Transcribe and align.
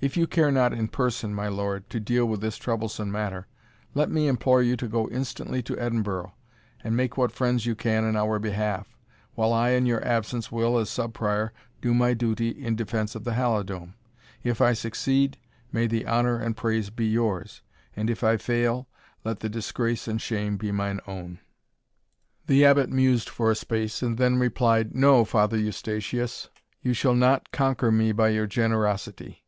If 0.00 0.16
you 0.16 0.28
care 0.28 0.52
not 0.52 0.72
in 0.72 0.86
person, 0.86 1.34
my 1.34 1.48
lord, 1.48 1.90
to 1.90 1.98
deal 1.98 2.24
with 2.26 2.40
this 2.40 2.56
troublesome 2.56 3.10
matter, 3.10 3.48
let 3.94 4.08
me 4.08 4.28
implore 4.28 4.62
you 4.62 4.76
to 4.76 4.86
go 4.86 5.08
instantly 5.08 5.60
to 5.64 5.76
Edinburgh, 5.76 6.32
and 6.84 6.96
make 6.96 7.16
what 7.16 7.32
friends 7.32 7.66
you 7.66 7.74
can 7.74 8.04
in 8.04 8.14
our 8.14 8.38
behalf, 8.38 8.96
while 9.34 9.52
I 9.52 9.70
in 9.70 9.84
your 9.84 10.06
absence 10.06 10.52
will, 10.52 10.78
as 10.78 10.88
Sub 10.88 11.12
Prior, 11.14 11.52
do 11.80 11.92
my 11.94 12.14
duty 12.14 12.50
in 12.50 12.76
defence 12.76 13.16
of 13.16 13.24
the 13.24 13.32
Halidome. 13.32 13.94
If 14.44 14.60
I 14.60 14.72
succeed, 14.72 15.36
may 15.72 15.88
the 15.88 16.06
honour 16.06 16.38
and 16.38 16.56
praise 16.56 16.90
be 16.90 17.06
yours, 17.08 17.60
and 17.96 18.08
if 18.08 18.22
I 18.22 18.36
fail, 18.36 18.86
let 19.24 19.40
the 19.40 19.48
disgrace 19.48 20.06
and 20.06 20.22
shame 20.22 20.56
be 20.56 20.70
mine 20.70 21.00
own." 21.08 21.40
The 22.46 22.64
Abbot 22.64 22.88
mused 22.90 23.28
for 23.28 23.50
a 23.50 23.56
space, 23.56 24.00
and 24.00 24.16
then 24.16 24.36
replied, 24.38 24.94
"No, 24.94 25.24
Father 25.24 25.56
Eustatius, 25.58 26.50
you 26.82 26.92
shall 26.92 27.16
not 27.16 27.50
conquer 27.50 27.90
me 27.90 28.12
by 28.12 28.28
your 28.28 28.46
generosity. 28.46 29.42